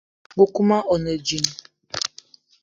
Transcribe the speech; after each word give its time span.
Nkoukouma 0.33 0.77
one 0.93 1.11
djinn. 1.25 1.47